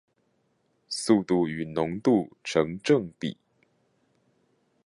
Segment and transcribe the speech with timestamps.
[0.89, 3.37] 速率與濃度成正比